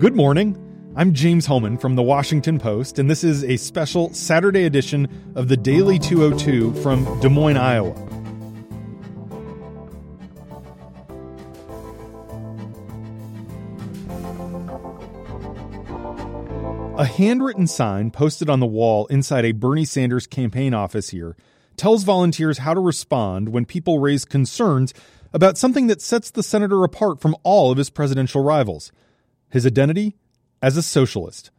Good 0.00 0.16
morning. 0.16 0.56
I'm 0.96 1.12
James 1.12 1.44
Hohmann 1.44 1.76
from 1.76 1.94
the 1.94 2.02
Washington 2.02 2.58
Post, 2.58 2.98
and 2.98 3.10
this 3.10 3.22
is 3.22 3.44
a 3.44 3.58
special 3.58 4.10
Saturday 4.14 4.64
edition 4.64 5.06
of 5.34 5.48
the 5.48 5.58
Daily 5.58 5.98
202 5.98 6.72
from 6.76 7.20
Des 7.20 7.28
Moines, 7.28 7.58
Iowa. 7.58 7.92
A 16.96 17.04
handwritten 17.04 17.66
sign 17.66 18.10
posted 18.10 18.48
on 18.48 18.60
the 18.60 18.66
wall 18.66 19.04
inside 19.08 19.44
a 19.44 19.52
Bernie 19.52 19.84
Sanders 19.84 20.26
campaign 20.26 20.72
office 20.72 21.10
here 21.10 21.36
tells 21.76 22.04
volunteers 22.04 22.56
how 22.56 22.72
to 22.72 22.80
respond 22.80 23.50
when 23.50 23.66
people 23.66 23.98
raise 23.98 24.24
concerns 24.24 24.94
about 25.34 25.58
something 25.58 25.88
that 25.88 26.00
sets 26.00 26.30
the 26.30 26.42
senator 26.42 26.84
apart 26.84 27.20
from 27.20 27.36
all 27.42 27.70
of 27.70 27.76
his 27.76 27.90
presidential 27.90 28.42
rivals 28.42 28.92
his 29.50 29.66
identity 29.66 30.16
as 30.62 30.76
a 30.76 30.82
socialist. 30.82 31.50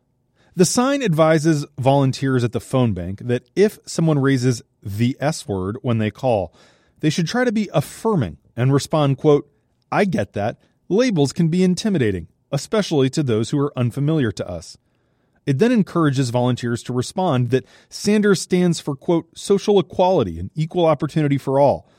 The 0.56 0.66
sign 0.66 1.02
advises 1.02 1.66
volunteers 1.80 2.44
at 2.44 2.52
the 2.52 2.60
phone 2.60 2.94
bank 2.94 3.20
that 3.24 3.50
if 3.56 3.80
someone 3.86 4.20
raises 4.20 4.62
the 4.84 5.16
S 5.20 5.48
word 5.48 5.78
when 5.82 5.98
they 5.98 6.12
call, 6.12 6.54
they 7.00 7.10
should 7.10 7.28
try 7.28 7.46
to 7.46 7.52
be 7.52 7.70
affirming 7.74 8.38
and 8.56 8.74
respond, 8.74 9.18
quote, 9.18 9.50
I 9.92 10.06
get 10.06 10.34
that. 10.34 10.60
Labels 10.90 11.32
can 11.32 11.48
be 11.48 11.64
intimidating, 11.64 12.28
especially 12.52 13.10
to 13.12 13.24
those 13.24 13.50
who 13.50 13.60
are 13.60 13.78
unfamiliar 13.78 14.32
to 14.34 14.48
us. 14.48 14.78
It 15.46 15.58
then 15.58 15.72
encourages 15.72 16.30
volunteers 16.30 16.84
to 16.84 16.94
respond 16.94 17.50
that 17.50 17.66
Sanders 17.90 18.42
stands 18.42 18.80
for, 18.80 18.96
quote, 18.96 19.28
social 19.38 19.80
equality 19.80 20.38
and 20.38 20.52
equal 20.54 20.86
opportunity 20.86 21.38
for 21.38 21.60
all, 21.60 21.90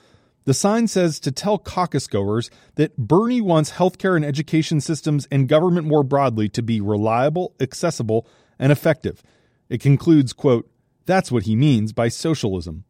the 0.44 0.54
sign 0.54 0.88
says 0.88 1.20
to 1.20 1.30
tell 1.30 1.58
caucus 1.58 2.06
goers 2.06 2.50
that 2.74 2.96
Bernie 2.96 3.40
wants 3.40 3.72
healthcare 3.72 4.16
and 4.16 4.24
education 4.24 4.80
systems 4.80 5.26
and 5.30 5.48
government 5.48 5.86
more 5.86 6.02
broadly 6.02 6.48
to 6.50 6.62
be 6.62 6.80
reliable, 6.80 7.54
accessible, 7.60 8.26
and 8.58 8.72
effective. 8.72 9.22
It 9.68 9.80
concludes, 9.80 10.32
quote, 10.32 10.68
that's 11.06 11.32
what 11.32 11.44
he 11.44 11.56
means 11.56 11.92
by 11.92 12.08
socialism. 12.08 12.84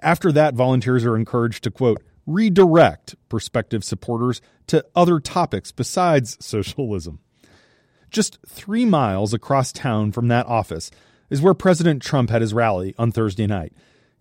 After 0.00 0.30
that, 0.32 0.54
volunteers 0.54 1.04
are 1.04 1.16
encouraged 1.16 1.64
to, 1.64 1.70
quote, 1.70 2.02
redirect 2.26 3.14
prospective 3.28 3.84
supporters 3.84 4.40
to 4.68 4.84
other 4.94 5.20
topics 5.20 5.72
besides 5.72 6.36
socialism. 6.44 7.20
Just 8.10 8.38
three 8.46 8.84
miles 8.84 9.34
across 9.34 9.72
town 9.72 10.12
from 10.12 10.28
that 10.28 10.46
office 10.46 10.90
is 11.30 11.42
where 11.42 11.54
President 11.54 12.02
Trump 12.02 12.30
had 12.30 12.42
his 12.42 12.54
rally 12.54 12.94
on 12.96 13.10
Thursday 13.10 13.46
night. 13.46 13.72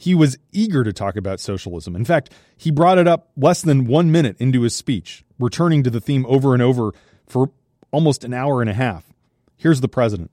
He 0.04 0.14
was 0.14 0.38
eager 0.52 0.84
to 0.84 0.92
talk 0.92 1.16
about 1.16 1.40
socialism. 1.40 1.96
In 1.96 2.04
fact, 2.04 2.30
he 2.58 2.72
brought 2.72 2.98
it 2.98 3.08
up 3.08 3.30
less 3.38 3.62
than 3.62 3.88
one 3.88 4.12
minute 4.12 4.36
into 4.38 4.64
his 4.64 4.76
speech, 4.76 5.24
returning 5.40 5.82
to 5.84 5.90
the 5.90 6.02
theme 6.02 6.26
over 6.28 6.54
and 6.54 6.62
over 6.62 6.92
for 7.26 7.52
almost 7.90 8.26
an 8.26 8.34
hour 8.34 8.60
and 8.60 8.70
a 8.70 8.74
half. 8.74 9.14
Here's 9.56 9.80
the 9.80 9.88
president. 9.88 10.30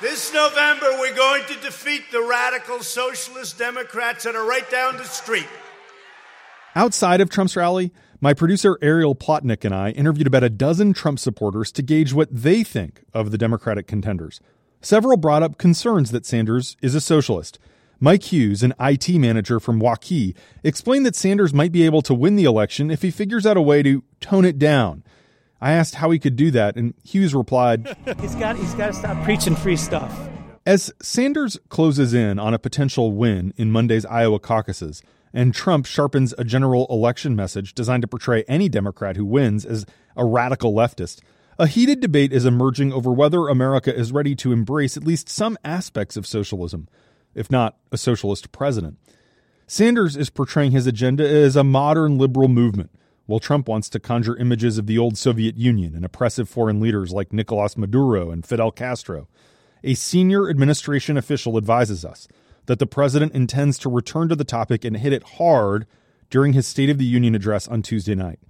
This 0.00 0.34
November, 0.34 0.86
we're 0.98 1.14
going 1.14 1.44
to 1.44 1.54
defeat 1.60 2.10
the 2.10 2.20
radical 2.20 2.80
socialist 2.80 3.56
Democrats 3.56 4.24
that 4.24 4.34
are 4.34 4.44
right 4.44 4.68
down 4.68 4.96
the 4.96 5.04
street. 5.04 5.46
Outside 6.74 7.20
of 7.20 7.30
Trump's 7.30 7.54
rally, 7.54 7.92
my 8.20 8.34
producer 8.34 8.78
Ariel 8.82 9.14
Plotnick 9.14 9.64
and 9.64 9.76
I 9.76 9.90
interviewed 9.90 10.26
about 10.26 10.42
a 10.42 10.50
dozen 10.50 10.92
Trump 10.92 11.20
supporters 11.20 11.70
to 11.70 11.82
gauge 11.82 12.12
what 12.12 12.34
they 12.34 12.64
think 12.64 13.04
of 13.14 13.30
the 13.30 13.38
Democratic 13.38 13.86
contenders. 13.86 14.40
Several 14.80 15.16
brought 15.16 15.44
up 15.44 15.56
concerns 15.56 16.10
that 16.10 16.26
Sanders 16.26 16.76
is 16.82 16.96
a 16.96 17.00
socialist 17.00 17.60
Mike 17.98 18.24
Hughes, 18.24 18.62
an 18.62 18.74
IT 18.78 19.08
manager 19.08 19.58
from 19.58 19.80
Waukee, 19.80 20.34
explained 20.62 21.06
that 21.06 21.16
Sanders 21.16 21.54
might 21.54 21.72
be 21.72 21.84
able 21.84 22.02
to 22.02 22.12
win 22.12 22.36
the 22.36 22.44
election 22.44 22.90
if 22.90 23.00
he 23.00 23.10
figures 23.10 23.46
out 23.46 23.56
a 23.56 23.62
way 23.62 23.82
to 23.82 24.04
tone 24.20 24.44
it 24.44 24.58
down. 24.58 25.02
I 25.62 25.72
asked 25.72 25.94
how 25.94 26.10
he 26.10 26.18
could 26.18 26.36
do 26.36 26.50
that, 26.50 26.76
and 26.76 26.92
Hughes 27.02 27.34
replied, 27.34 27.96
"He's 28.20 28.34
got 28.34 28.56
he's 28.56 28.74
got 28.74 28.88
to 28.88 28.92
stop 28.92 29.24
preaching 29.24 29.56
free 29.56 29.76
stuff." 29.76 30.28
As 30.66 30.92
Sanders 31.00 31.58
closes 31.70 32.12
in 32.12 32.38
on 32.38 32.52
a 32.52 32.58
potential 32.58 33.12
win 33.12 33.54
in 33.56 33.70
Monday's 33.70 34.04
Iowa 34.04 34.40
caucuses, 34.40 35.02
and 35.32 35.54
Trump 35.54 35.86
sharpens 35.86 36.34
a 36.36 36.44
general 36.44 36.86
election 36.90 37.34
message 37.34 37.72
designed 37.72 38.02
to 38.02 38.08
portray 38.08 38.44
any 38.46 38.68
Democrat 38.68 39.16
who 39.16 39.24
wins 39.24 39.64
as 39.64 39.86
a 40.16 40.24
radical 40.24 40.74
leftist, 40.74 41.20
a 41.58 41.66
heated 41.66 42.00
debate 42.00 42.32
is 42.32 42.44
emerging 42.44 42.92
over 42.92 43.10
whether 43.10 43.48
America 43.48 43.94
is 43.94 44.12
ready 44.12 44.34
to 44.36 44.52
embrace 44.52 44.98
at 44.98 45.04
least 45.04 45.30
some 45.30 45.56
aspects 45.64 46.18
of 46.18 46.26
socialism 46.26 46.88
if 47.36 47.50
not 47.50 47.76
a 47.92 47.96
socialist 47.96 48.50
president. 48.50 48.98
Sanders 49.68 50.16
is 50.16 50.30
portraying 50.30 50.72
his 50.72 50.86
agenda 50.86 51.28
as 51.28 51.54
a 51.54 51.62
modern 51.62 52.18
liberal 52.18 52.48
movement, 52.48 52.90
while 53.26 53.38
Trump 53.38 53.68
wants 53.68 53.88
to 53.90 54.00
conjure 54.00 54.36
images 54.36 54.78
of 54.78 54.86
the 54.86 54.98
old 54.98 55.18
Soviet 55.18 55.56
Union 55.56 55.94
and 55.94 56.04
oppressive 56.04 56.48
foreign 56.48 56.80
leaders 56.80 57.12
like 57.12 57.32
Nicolas 57.32 57.76
Maduro 57.76 58.30
and 58.30 58.46
Fidel 58.46 58.70
Castro. 58.70 59.28
A 59.84 59.94
senior 59.94 60.48
administration 60.48 61.16
official 61.16 61.56
advises 61.56 62.04
us 62.04 62.26
that 62.66 62.78
the 62.78 62.86
president 62.86 63.32
intends 63.34 63.78
to 63.78 63.88
return 63.88 64.28
to 64.28 64.36
the 64.36 64.44
topic 64.44 64.84
and 64.84 64.96
hit 64.96 65.12
it 65.12 65.22
hard 65.22 65.86
during 66.30 66.52
his 66.52 66.66
State 66.66 66.90
of 66.90 66.98
the 66.98 67.04
Union 67.04 67.34
address 67.34 67.68
on 67.68 67.82
Tuesday 67.82 68.14
night. 68.14 68.40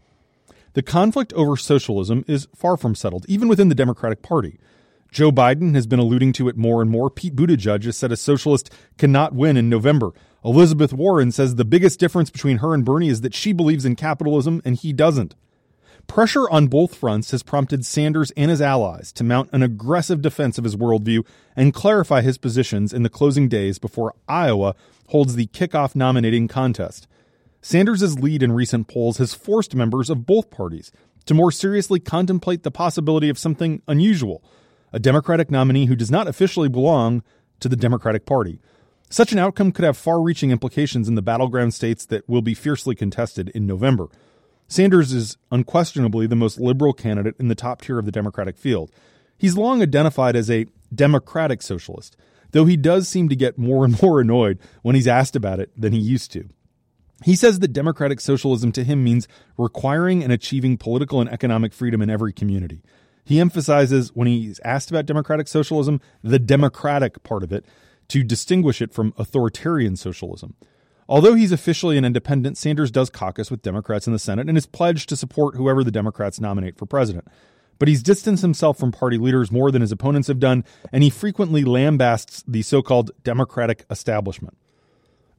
The 0.74 0.82
conflict 0.82 1.32
over 1.32 1.56
socialism 1.56 2.24
is 2.28 2.48
far 2.54 2.76
from 2.76 2.94
settled, 2.94 3.24
even 3.28 3.48
within 3.48 3.68
the 3.70 3.74
Democratic 3.74 4.22
Party. 4.22 4.58
Joe 5.16 5.32
Biden 5.32 5.74
has 5.74 5.86
been 5.86 5.98
alluding 5.98 6.34
to 6.34 6.46
it 6.46 6.58
more 6.58 6.82
and 6.82 6.90
more. 6.90 7.08
Pete 7.08 7.34
Buttigieg 7.34 7.84
has 7.84 7.96
said 7.96 8.12
a 8.12 8.18
socialist 8.18 8.70
cannot 8.98 9.32
win 9.34 9.56
in 9.56 9.70
November. 9.70 10.10
Elizabeth 10.44 10.92
Warren 10.92 11.32
says 11.32 11.54
the 11.54 11.64
biggest 11.64 11.98
difference 11.98 12.28
between 12.28 12.58
her 12.58 12.74
and 12.74 12.84
Bernie 12.84 13.08
is 13.08 13.22
that 13.22 13.34
she 13.34 13.54
believes 13.54 13.86
in 13.86 13.96
capitalism 13.96 14.60
and 14.62 14.76
he 14.76 14.92
doesn't. 14.92 15.34
Pressure 16.06 16.50
on 16.50 16.66
both 16.66 16.94
fronts 16.94 17.30
has 17.30 17.42
prompted 17.42 17.86
Sanders 17.86 18.30
and 18.32 18.50
his 18.50 18.60
allies 18.60 19.10
to 19.12 19.24
mount 19.24 19.48
an 19.54 19.62
aggressive 19.62 20.20
defense 20.20 20.58
of 20.58 20.64
his 20.64 20.76
worldview 20.76 21.26
and 21.56 21.72
clarify 21.72 22.20
his 22.20 22.36
positions 22.36 22.92
in 22.92 23.02
the 23.02 23.08
closing 23.08 23.48
days 23.48 23.78
before 23.78 24.14
Iowa 24.28 24.74
holds 25.08 25.34
the 25.34 25.46
kickoff 25.46 25.96
nominating 25.96 26.46
contest. 26.46 27.08
Sanders' 27.62 28.18
lead 28.18 28.42
in 28.42 28.52
recent 28.52 28.86
polls 28.86 29.16
has 29.16 29.32
forced 29.32 29.74
members 29.74 30.10
of 30.10 30.26
both 30.26 30.50
parties 30.50 30.92
to 31.24 31.32
more 31.32 31.50
seriously 31.50 32.00
contemplate 32.00 32.64
the 32.64 32.70
possibility 32.70 33.30
of 33.30 33.38
something 33.38 33.80
unusual 33.88 34.44
a 34.92 34.98
Democratic 34.98 35.50
nominee 35.50 35.86
who 35.86 35.96
does 35.96 36.10
not 36.10 36.28
officially 36.28 36.68
belong 36.68 37.22
to 37.60 37.68
the 37.68 37.76
Democratic 37.76 38.26
Party. 38.26 38.60
Such 39.08 39.32
an 39.32 39.38
outcome 39.38 39.72
could 39.72 39.84
have 39.84 39.96
far 39.96 40.20
reaching 40.20 40.50
implications 40.50 41.08
in 41.08 41.14
the 41.14 41.22
battleground 41.22 41.74
states 41.74 42.04
that 42.06 42.28
will 42.28 42.42
be 42.42 42.54
fiercely 42.54 42.94
contested 42.94 43.50
in 43.50 43.66
November. 43.66 44.08
Sanders 44.68 45.12
is 45.12 45.36
unquestionably 45.52 46.26
the 46.26 46.34
most 46.34 46.58
liberal 46.58 46.92
candidate 46.92 47.36
in 47.38 47.48
the 47.48 47.54
top 47.54 47.82
tier 47.82 47.98
of 47.98 48.04
the 48.04 48.12
Democratic 48.12 48.58
field. 48.58 48.90
He's 49.38 49.56
long 49.56 49.80
identified 49.80 50.34
as 50.34 50.50
a 50.50 50.66
democratic 50.92 51.62
socialist, 51.62 52.16
though 52.50 52.64
he 52.64 52.76
does 52.76 53.08
seem 53.08 53.28
to 53.28 53.36
get 53.36 53.58
more 53.58 53.84
and 53.84 54.00
more 54.02 54.20
annoyed 54.20 54.58
when 54.82 54.94
he's 54.94 55.06
asked 55.06 55.36
about 55.36 55.60
it 55.60 55.70
than 55.76 55.92
he 55.92 56.00
used 56.00 56.32
to. 56.32 56.48
He 57.24 57.36
says 57.36 57.60
that 57.60 57.72
democratic 57.72 58.20
socialism 58.20 58.72
to 58.72 58.84
him 58.84 59.02
means 59.02 59.28
requiring 59.56 60.22
and 60.22 60.32
achieving 60.32 60.76
political 60.76 61.20
and 61.20 61.30
economic 61.30 61.72
freedom 61.72 62.02
in 62.02 62.10
every 62.10 62.32
community. 62.32 62.82
He 63.26 63.40
emphasizes, 63.40 64.14
when 64.14 64.28
he's 64.28 64.60
asked 64.64 64.88
about 64.88 65.04
democratic 65.04 65.48
socialism, 65.48 66.00
the 66.22 66.38
democratic 66.38 67.24
part 67.24 67.42
of 67.42 67.52
it 67.52 67.66
to 68.06 68.22
distinguish 68.22 68.80
it 68.80 68.94
from 68.94 69.12
authoritarian 69.18 69.96
socialism. 69.96 70.54
Although 71.08 71.34
he's 71.34 71.50
officially 71.50 71.98
an 71.98 72.04
independent, 72.04 72.56
Sanders 72.56 72.92
does 72.92 73.10
caucus 73.10 73.50
with 73.50 73.62
Democrats 73.62 74.06
in 74.06 74.12
the 74.12 74.20
Senate 74.20 74.48
and 74.48 74.56
is 74.56 74.66
pledged 74.66 75.08
to 75.08 75.16
support 75.16 75.56
whoever 75.56 75.82
the 75.82 75.90
Democrats 75.90 76.40
nominate 76.40 76.78
for 76.78 76.86
president. 76.86 77.26
But 77.80 77.88
he's 77.88 78.02
distanced 78.02 78.42
himself 78.42 78.78
from 78.78 78.92
party 78.92 79.18
leaders 79.18 79.50
more 79.50 79.72
than 79.72 79.82
his 79.82 79.92
opponents 79.92 80.28
have 80.28 80.38
done, 80.38 80.64
and 80.92 81.02
he 81.02 81.10
frequently 81.10 81.64
lambasts 81.64 82.44
the 82.46 82.62
so 82.62 82.80
called 82.80 83.10
Democratic 83.24 83.84
establishment. 83.90 84.56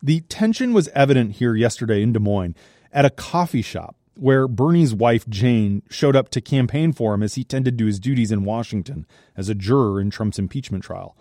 The 0.04 0.20
tension 0.22 0.74
was 0.74 0.90
evident 0.90 1.34
here 1.34 1.56
yesterday 1.56 2.02
in 2.02 2.12
Des 2.12 2.20
Moines 2.20 2.56
at 2.92 3.06
a 3.06 3.10
coffee 3.10 3.62
shop 3.62 3.97
where 4.20 4.48
Bernie's 4.48 4.94
wife, 4.94 5.28
Jane, 5.30 5.84
showed 5.90 6.16
up 6.16 6.30
to 6.30 6.42
campaign 6.42 6.94
for 6.94 7.14
him 7.14 7.24
as 7.24 7.36
he 7.36 7.44
tended 7.44 7.78
to 7.78 7.86
his 7.86 8.00
duties 8.00 8.32
in 8.32 8.44
Washington 8.44 9.06
as 9.36 9.50
a 9.50 9.56
juror 9.56 10.00
in 10.02 10.10
Trump's 10.10 10.40
impeachment 10.40 10.84
trial. 10.84 11.18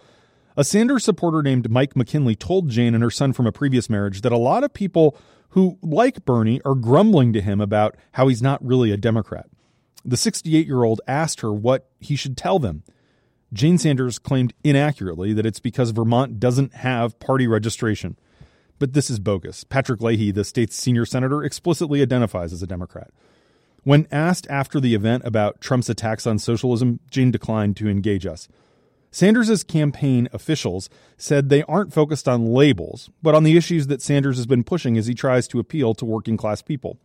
A 0.57 0.65
Sanders 0.65 1.05
supporter 1.05 1.43
named 1.43 1.71
Mike 1.71 1.95
McKinley 1.95 2.35
told 2.35 2.71
Jane 2.71 2.95
and 2.95 3.05
her 3.05 3.11
son 3.11 3.33
from 3.33 3.47
a 3.47 3.53
previous 3.53 3.91
marriage 3.91 4.23
that 4.23 4.33
a 4.33 4.39
lot 4.39 4.65
of 4.65 4.73
people 4.73 5.17
who 5.51 5.79
like 5.83 6.25
Bernie 6.25 6.61
are 6.65 6.75
grumbling 6.75 7.33
to 7.35 7.43
him 7.43 7.61
about 7.61 7.97
how 8.13 8.29
he's 8.29 8.43
not 8.43 8.65
really 8.65 8.91
a 8.91 8.97
Democrat. 8.97 9.47
The 10.05 10.17
68 10.17 10.67
year 10.67 10.85
old 10.85 11.01
asked 11.07 11.41
her 11.41 11.53
what 11.53 11.91
he 12.01 12.17
should 12.17 12.37
tell 12.37 12.59
them. 12.59 12.85
Jane 13.53 13.79
Sanders 13.79 14.19
claimed 14.19 14.55
inaccurately 14.65 15.33
that 15.33 15.47
it's 15.47 15.61
because 15.61 15.91
Vermont 15.91 16.41
doesn't 16.41 16.75
have 16.75 17.19
party 17.19 17.47
registration. 17.47 18.19
But 18.79 18.93
this 18.93 19.11
is 19.11 19.19
bogus. 19.19 19.65
Patrick 19.65 20.01
Leahy, 20.01 20.31
the 20.31 20.45
state's 20.45 20.77
senior 20.77 21.07
senator, 21.07 21.43
explicitly 21.43 22.03
identifies 22.03 22.53
as 22.53 22.63
a 22.63 22.67
Democrat. 22.67 23.11
When 23.85 24.09
asked 24.11 24.47
after 24.51 24.81
the 24.81 24.95
event 24.95 25.23
about 25.25 25.61
Trump's 25.61 25.89
attacks 25.89 26.27
on 26.27 26.39
socialism, 26.39 27.01
Jane 27.11 27.31
declined 27.31 27.77
to 27.77 27.89
engage 27.89 28.27
us. 28.27 28.49
Sanders' 29.11 29.63
campaign 29.63 30.29
officials 30.33 30.91
said 31.17 31.49
they 31.49 31.63
aren't 31.63 31.95
focused 31.95 32.29
on 32.29 32.53
labels, 32.53 33.09
but 33.23 33.35
on 33.35 33.45
the 33.45 33.57
issues 33.57 33.87
that 33.87 34.03
Sanders 34.03 34.37
has 34.37 34.47
been 34.47 34.65
pushing 34.65 34.99
as 34.99 35.07
he 35.07 35.15
tries 35.15 35.49
to 35.49 35.59
appeal 35.59 35.95
to 35.95 36.05
working 36.05 36.37
class 36.37 36.61
people. 36.61 36.99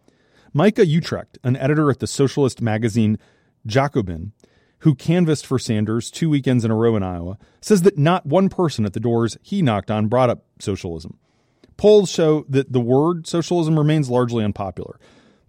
Micah 0.53 0.85
Uetricht, 0.85 1.37
an 1.43 1.55
editor 1.55 1.89
at 1.89 1.99
the 1.99 2.07
socialist 2.07 2.61
magazine 2.61 3.17
Jacobin, 3.65 4.33
who 4.79 4.95
canvassed 4.95 5.45
for 5.45 5.59
Sanders 5.59 6.11
two 6.11 6.29
weekends 6.29 6.65
in 6.65 6.71
a 6.71 6.75
row 6.75 6.95
in 6.95 7.03
Iowa, 7.03 7.37
says 7.61 7.83
that 7.83 7.97
not 7.97 8.25
one 8.25 8.49
person 8.49 8.85
at 8.85 8.93
the 8.93 8.99
doors 8.99 9.37
he 9.41 9.61
knocked 9.61 9.91
on 9.91 10.07
brought 10.07 10.29
up 10.29 10.43
socialism. 10.59 11.17
Polls 11.81 12.11
show 12.11 12.45
that 12.47 12.71
the 12.71 12.79
word 12.79 13.25
socialism 13.25 13.75
remains 13.75 14.07
largely 14.07 14.43
unpopular, 14.43 14.99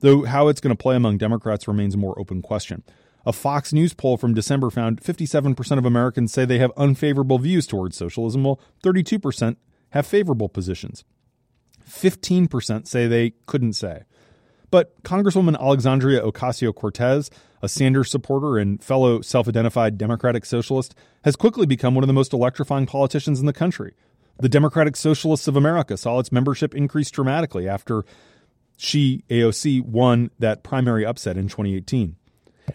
though 0.01 0.25
how 0.25 0.49
it's 0.49 0.63
going 0.63 0.75
to 0.75 0.83
play 0.83 0.97
among 0.97 1.19
Democrats 1.19 1.69
remains 1.69 1.95
a 1.95 1.99
more 1.99 2.19
open 2.19 2.41
question. 2.41 2.83
A 3.27 3.35
Fox 3.35 3.71
News 3.71 3.93
poll 3.93 4.17
from 4.17 4.33
December 4.33 4.71
found 4.71 5.03
57% 5.03 5.77
of 5.77 5.85
Americans 5.85 6.33
say 6.33 6.47
they 6.47 6.57
have 6.57 6.73
unfavorable 6.75 7.39
views 7.39 7.67
towards 7.67 7.99
socialism, 7.99 8.45
while 8.45 8.59
32% 8.83 9.57
have 9.91 10.07
favorable 10.07 10.49
positions. 10.49 11.05
15% 11.87 12.87
say 12.87 13.07
they 13.07 13.35
couldn't 13.45 13.75
say. 13.75 14.05
But 14.71 15.03
Congresswoman 15.03 15.61
Alexandria 15.61 16.23
Ocasio 16.23 16.75
Cortez, 16.75 17.31
a 17.61 17.69
Sanders 17.69 18.11
supporter 18.11 18.57
and 18.57 18.83
fellow 18.83 19.21
self 19.21 19.49
identified 19.49 19.99
Democratic 19.99 20.47
Socialist, 20.47 20.95
has 21.25 21.37
quickly 21.37 21.67
become 21.67 21.95
one 21.95 22.03
of 22.03 22.09
the 22.09 22.15
most 22.15 22.33
electrifying 22.33 22.87
politicians 22.87 23.39
in 23.39 23.45
the 23.45 23.53
country. 23.53 23.93
The 24.39 24.49
Democratic 24.49 24.97
Socialists 24.97 25.49
of 25.49 25.57
America 25.57 25.97
saw 25.97 26.19
its 26.19 26.33
membership 26.33 26.75
increase 26.75 27.11
dramatically 27.11 27.69
after 27.69 28.05
she, 28.77 29.25
AOC, 29.31 29.85
won 29.85 30.31
that 30.39 30.63
primary 30.63 31.07
upset 31.07 31.37
in 31.37 31.49
2018. 31.49 32.17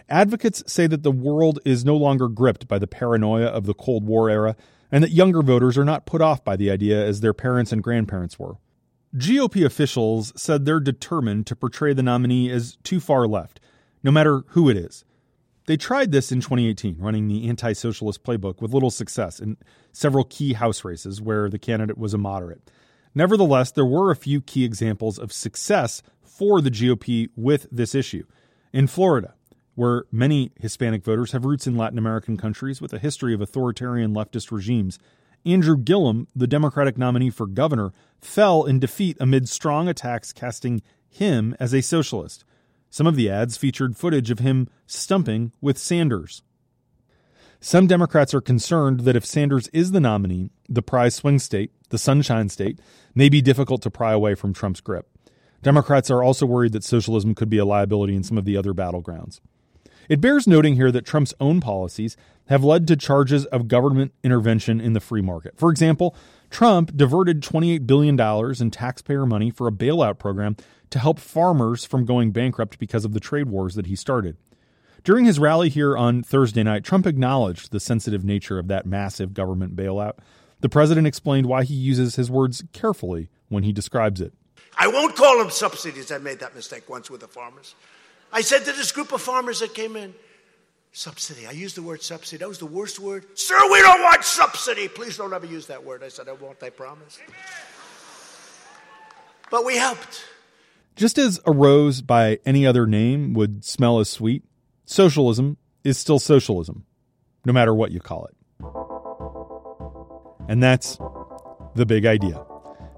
Advocates 0.10 0.64
say 0.68 0.88
that 0.88 1.04
the 1.04 1.12
world 1.12 1.60
is 1.66 1.84
no 1.84 1.96
longer 1.96 2.28
gripped 2.28 2.68
by 2.68 2.80
the 2.80 2.88
paranoia 2.88 3.48
of 3.48 3.66
the 3.66 3.74
Cold 3.74 4.06
War 4.06 4.30
era 4.30 4.56
and 4.92 5.04
that 5.04 5.12
younger 5.12 5.42
voters 5.42 5.78
are 5.78 5.86
not 5.86 6.06
put 6.06 6.22
off 6.22 6.44
by 6.44 6.56
the 6.56 6.72
idea 6.72 7.06
as 7.06 7.20
their 7.20 7.34
parents 7.34 7.72
and 7.72 7.84
grandparents 7.84 8.40
were. 8.40 8.56
GOP 9.16 9.66
officials 9.66 10.34
said 10.36 10.66
they're 10.66 10.80
determined 10.80 11.48
to 11.48 11.56
portray 11.56 11.94
the 11.94 12.04
nominee 12.04 12.52
as 12.52 12.78
too 12.84 13.00
far 13.00 13.28
left, 13.28 13.60
no 14.04 14.12
matter 14.12 14.44
who 14.50 14.70
it 14.70 14.78
is. 14.78 15.04
They 15.68 15.78
tried 15.78 16.14
this 16.14 16.32
in 16.32 16.40
2018, 16.40 16.96
running 16.98 17.28
the 17.28 17.48
anti 17.48 17.74
socialist 17.74 18.24
playbook 18.24 18.62
with 18.62 18.74
little 18.74 18.90
success 18.90 19.40
in 19.40 19.58
several 19.92 20.24
key 20.24 20.54
House 20.54 20.84
races 20.84 21.22
where 21.22 21.50
the 21.50 21.60
candidate 21.60 21.98
was 21.98 22.14
a 22.14 22.18
moderate. 22.18 22.72
Nevertheless, 23.14 23.72
there 23.72 23.86
were 23.86 24.10
a 24.10 24.16
few 24.16 24.42
key 24.42 24.64
examples 24.64 25.20
of 25.20 25.34
success 25.34 26.02
for 26.24 26.62
the 26.62 26.72
GOP 26.72 27.28
with 27.36 27.68
this 27.70 27.94
issue. 27.94 28.26
In 28.72 28.88
Florida, 28.88 29.34
where 29.76 30.06
many 30.10 30.52
Hispanic 30.58 31.04
voters 31.04 31.34
have 31.34 31.44
roots 31.44 31.68
in 31.68 31.76
Latin 31.76 31.98
American 31.98 32.38
countries 32.38 32.82
with 32.82 32.94
a 32.94 33.00
history 33.00 33.34
of 33.34 33.42
authoritarian 33.42 34.14
leftist 34.14 34.52
regimes, 34.52 34.98
Andrew 35.46 35.78
Gillum, 35.78 36.28
the 36.34 36.48
Democratic 36.48 36.98
nominee 36.98 37.30
for 37.30 37.46
governor, 37.46 37.92
fell 38.22 38.64
in 38.64 38.80
defeat 38.80 39.18
amid 39.20 39.50
strong 39.50 39.90
attacks 39.90 40.32
casting 40.32 40.82
him 41.10 41.56
as 41.60 41.74
a 41.74 41.82
socialist. 41.82 42.46
Some 42.90 43.08
of 43.08 43.16
the 43.16 43.30
ads 43.30 43.58
featured 43.58 43.98
footage 43.98 44.32
of 44.32 44.40
him 44.40 44.70
stumping 44.86 45.52
with 45.62 45.78
Sanders. 45.78 46.42
Some 47.60 47.88
Democrats 47.88 48.34
are 48.34 48.42
concerned 48.42 49.02
that 49.02 49.16
if 49.16 49.26
Sanders 49.26 49.68
is 49.70 49.92
the 49.92 50.00
nominee, 50.00 50.52
the 50.70 50.82
prize 50.82 51.16
swing 51.16 51.40
state, 51.40 51.72
the 51.90 51.98
Sunshine 51.98 52.50
State, 52.50 52.80
may 53.16 53.30
be 53.30 53.42
difficult 53.42 53.82
to 53.82 53.90
pry 53.90 54.14
away 54.14 54.36
from 54.36 54.54
Trump's 54.54 54.82
grip. 54.82 55.08
Democrats 55.64 56.12
are 56.12 56.22
also 56.22 56.46
worried 56.46 56.72
that 56.74 56.84
socialism 56.84 57.34
could 57.34 57.50
be 57.50 57.58
a 57.58 57.66
liability 57.66 58.16
in 58.16 58.24
some 58.24 58.38
of 58.38 58.46
the 58.46 58.56
other 58.56 58.74
battlegrounds. 58.74 59.40
It 60.08 60.22
bears 60.22 60.48
noting 60.48 60.76
here 60.76 60.92
that 60.92 61.06
Trump's 61.06 61.34
own 61.40 61.60
policies 61.60 62.16
have 62.48 62.64
led 62.64 62.88
to 62.88 62.96
charges 62.96 63.46
of 63.46 63.68
government 63.68 64.14
intervention 64.24 64.80
in 64.80 64.94
the 64.94 65.00
free 65.00 65.22
market. 65.22 65.58
For 65.58 65.70
example, 65.70 66.16
Trump 66.50 66.96
diverted 66.96 67.42
$28 67.42 67.86
billion 67.86 68.20
in 68.62 68.72
taxpayer 68.72 69.26
money 69.26 69.52
for 69.52 69.68
a 69.68 69.72
bailout 69.72 70.18
program 70.18 70.56
to 70.90 71.00
help 71.00 71.20
farmers 71.20 71.86
from 71.86 72.06
going 72.06 72.32
bankrupt 72.32 72.80
because 72.80 73.06
of 73.06 73.14
the 73.14 73.20
trade 73.20 73.50
wars 73.50 73.76
that 73.76 73.88
he 73.88 73.96
started. 73.96 74.38
During 75.04 75.26
his 75.26 75.40
rally 75.40 75.70
here 75.70 75.96
on 75.96 76.24
Thursday 76.24 76.64
night, 76.64 76.84
Trump 76.84 77.06
acknowledged 77.06 77.72
the 77.72 77.80
sensitive 77.80 78.24
nature 78.24 78.60
of 78.60 78.68
that 78.68 78.86
massive 78.86 79.34
government 79.34 79.76
bailout. 79.76 80.14
The 80.60 80.70
president 80.70 81.08
explained 81.08 81.46
why 81.46 81.64
he 81.64 81.76
uses 81.76 82.16
his 82.16 82.32
words 82.32 82.64
carefully 82.74 83.30
when 83.48 83.64
he 83.64 83.72
describes 83.72 84.20
it. 84.20 84.34
I 84.78 84.88
won't 84.88 85.16
call 85.16 85.38
them 85.38 85.50
subsidies. 85.50 86.12
I 86.12 86.18
made 86.18 86.40
that 86.40 86.56
mistake 86.56 86.90
once 86.90 87.10
with 87.10 87.22
the 87.22 87.28
farmers. 87.28 87.76
I 88.32 88.42
said 88.42 88.66
to 88.66 88.74
this 88.74 88.92
group 88.92 89.12
of 89.12 89.22
farmers 89.22 89.60
that 89.60 89.74
came 89.74 89.96
in, 89.96 90.14
subsidy. 90.98 91.46
I 91.46 91.52
used 91.52 91.78
the 91.78 91.84
word 91.84 92.02
subsidy. 92.02 92.40
That 92.40 92.50
was 92.50 92.58
the 92.58 92.66
worst 92.66 93.00
word. 93.00 93.38
Sir, 93.38 93.56
we 93.72 93.80
don't 93.82 94.02
want 94.02 94.24
subsidy. 94.24 94.88
Please 94.88 95.16
don't 95.16 95.32
ever 95.32 95.46
use 95.46 95.68
that 95.68 95.86
word. 95.86 96.04
I 96.04 96.08
said, 96.08 96.28
I 96.28 96.34
won't, 96.34 96.62
I 96.64 96.72
promise. 96.72 97.20
But 99.52 99.64
we 99.64 99.78
helped. 99.78 100.26
Just 100.96 101.20
as 101.20 101.40
a 101.46 101.52
rose 101.52 102.02
by 102.02 102.40
any 102.46 102.66
other 102.66 102.88
name 102.88 103.36
would 103.36 103.64
smell 103.64 104.00
as 104.00 104.10
sweet, 104.10 104.44
socialism 104.86 105.58
is 105.84 106.00
still 106.00 106.18
socialism, 106.18 106.86
no 107.46 107.54
matter 107.54 107.76
what 107.76 107.92
you 107.92 108.00
call 108.00 108.26
it. 108.26 108.36
And 110.50 110.64
that's 110.64 110.98
the 111.76 111.86
big 111.86 112.08
idea. 112.08 112.44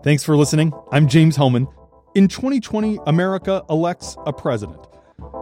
Thanks 0.03 0.23
for 0.23 0.37
listening. 0.37 0.71
I'm 0.93 1.09
James 1.09 1.35
Hohmann. 1.35 1.67
In 2.15 2.29
2020, 2.29 2.99
America 3.05 3.65
elects 3.69 4.15
a 4.25 4.31
president. 4.31 4.79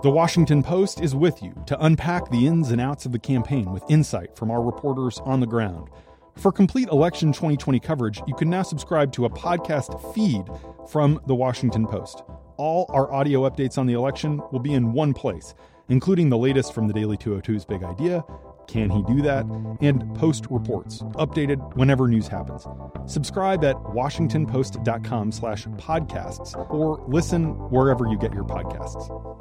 The 0.03 0.11
Washington 0.11 0.61
Post 0.61 1.01
is 1.01 1.15
with 1.15 1.41
you 1.41 1.55
to 1.65 1.83
unpack 1.83 2.29
the 2.29 2.45
ins 2.45 2.69
and 2.69 2.79
outs 2.79 3.07
of 3.07 3.11
the 3.11 3.19
campaign 3.19 3.71
with 3.73 3.83
insight 3.89 4.35
from 4.35 4.51
our 4.51 4.61
reporters 4.61 5.17
on 5.25 5.39
the 5.39 5.47
ground. 5.47 5.89
For 6.35 6.51
complete 6.51 6.89
election 6.89 7.33
2020 7.33 7.79
coverage, 7.79 8.21
you 8.27 8.35
can 8.35 8.47
now 8.47 8.61
subscribe 8.61 9.11
to 9.13 9.25
a 9.25 9.29
podcast 9.29 10.13
feed 10.13 10.43
from 10.87 11.19
The 11.25 11.33
Washington 11.33 11.87
Post. 11.87 12.21
All 12.57 12.85
our 12.89 13.11
audio 13.11 13.49
updates 13.49 13.79
on 13.79 13.87
the 13.87 13.93
election 13.93 14.39
will 14.51 14.59
be 14.59 14.75
in 14.75 14.93
one 14.93 15.15
place, 15.15 15.55
including 15.89 16.29
the 16.29 16.37
latest 16.37 16.73
from 16.73 16.87
the 16.87 16.93
Daily 16.93 17.17
202's 17.17 17.65
Big 17.65 17.81
Idea, 17.81 18.23
Can 18.67 18.91
He 18.91 19.01
Do 19.01 19.23
That, 19.23 19.45
and 19.81 20.15
Post 20.15 20.45
reports, 20.51 21.01
updated 21.15 21.75
whenever 21.75 22.07
news 22.07 22.27
happens. 22.27 22.67
Subscribe 23.07 23.63
at 23.65 23.75
washingtonpost.com 23.77 25.31
slash 25.31 25.65
podcasts 25.65 26.55
or 26.69 27.03
listen 27.07 27.45
wherever 27.71 28.05
you 28.07 28.17
get 28.19 28.31
your 28.31 28.45
podcasts. 28.45 29.36